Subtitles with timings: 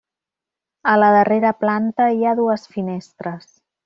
[0.93, 3.51] A la darrera planta hi ha dues finestres.